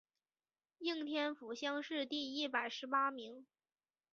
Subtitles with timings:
[0.79, 3.45] 应天府乡试第一百十八名。